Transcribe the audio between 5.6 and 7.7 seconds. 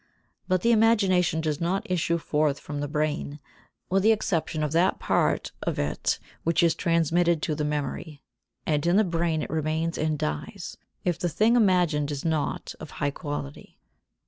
of it which is transmitted to the